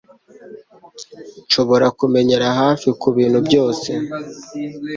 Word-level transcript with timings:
Nshobora 1.45 1.87
kumenyera 1.99 2.47
hafi 2.59 2.87
kubintu 3.01 3.39
byose 3.47 3.89